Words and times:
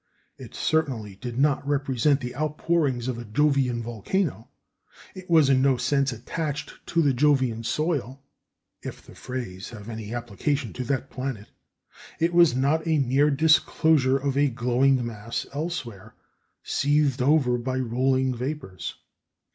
It 0.39 0.55
certainly 0.55 1.15
did 1.15 1.37
not 1.37 1.67
represent 1.67 2.21
the 2.21 2.35
outpourings 2.35 3.07
of 3.07 3.19
a 3.19 3.23
Jovian 3.23 3.83
volcano; 3.83 4.49
it 5.13 5.29
was 5.29 5.47
in 5.47 5.61
no 5.61 5.77
sense 5.77 6.11
attached 6.11 6.73
to 6.87 7.03
the 7.03 7.13
Jovian 7.13 7.63
soil 7.63 8.19
if 8.81 9.05
the 9.05 9.13
phrase 9.13 9.69
have 9.69 9.89
any 9.89 10.11
application 10.11 10.73
to 10.73 10.83
that 10.85 11.11
planet; 11.11 11.51
it 12.19 12.33
was 12.33 12.55
not 12.55 12.87
a 12.87 12.97
mere 12.97 13.29
disclosure 13.29 14.17
of 14.17 14.35
a 14.35 14.49
glowing 14.49 15.05
mass 15.05 15.45
elsewhere 15.53 16.15
seethed 16.63 17.21
over 17.21 17.59
by 17.59 17.77
rolling 17.77 18.33
vapours. 18.33 18.95